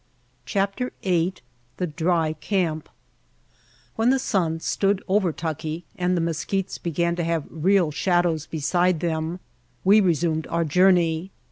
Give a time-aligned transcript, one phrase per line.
[0.51, 1.35] VIII
[1.77, 2.89] The Dry Camp
[3.97, 8.99] WHEN the sun stood over Tucki and the mesquites began to have real shadows beside
[8.99, 9.39] them
[9.83, 11.29] we resumed our journey.